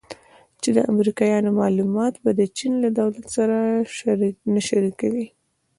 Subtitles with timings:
[0.61, 3.57] چې د امریکایانو معلومات به د چین له دولت سره
[4.53, 5.27] نه شریکوي